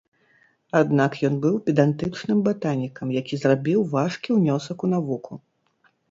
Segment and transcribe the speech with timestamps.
[0.79, 5.37] Аднак ён быў педантычным батанікам, які зрабіў важкі ўнёсак у навуку.